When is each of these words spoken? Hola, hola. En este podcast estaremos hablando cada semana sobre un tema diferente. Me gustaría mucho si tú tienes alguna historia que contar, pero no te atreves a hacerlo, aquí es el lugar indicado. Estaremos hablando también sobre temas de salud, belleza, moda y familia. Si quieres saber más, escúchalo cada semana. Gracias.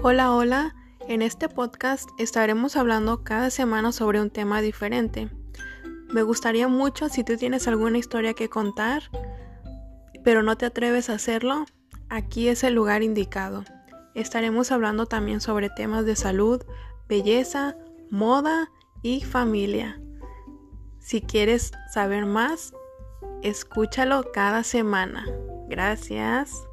Hola, 0.00 0.32
hola. 0.32 0.76
En 1.08 1.22
este 1.22 1.48
podcast 1.48 2.08
estaremos 2.18 2.76
hablando 2.76 3.24
cada 3.24 3.50
semana 3.50 3.90
sobre 3.90 4.20
un 4.20 4.30
tema 4.30 4.60
diferente. 4.60 5.28
Me 6.14 6.22
gustaría 6.22 6.68
mucho 6.68 7.08
si 7.08 7.24
tú 7.24 7.36
tienes 7.36 7.66
alguna 7.66 7.98
historia 7.98 8.32
que 8.32 8.48
contar, 8.48 9.02
pero 10.22 10.44
no 10.44 10.56
te 10.56 10.66
atreves 10.66 11.10
a 11.10 11.14
hacerlo, 11.14 11.66
aquí 12.08 12.46
es 12.46 12.62
el 12.62 12.74
lugar 12.74 13.02
indicado. 13.02 13.64
Estaremos 14.14 14.70
hablando 14.70 15.06
también 15.06 15.40
sobre 15.40 15.68
temas 15.68 16.06
de 16.06 16.14
salud, 16.14 16.62
belleza, 17.08 17.76
moda 18.08 18.70
y 19.02 19.22
familia. 19.22 20.00
Si 21.00 21.22
quieres 21.22 21.72
saber 21.92 22.24
más, 22.24 22.72
escúchalo 23.42 24.30
cada 24.32 24.62
semana. 24.62 25.26
Gracias. 25.68 26.68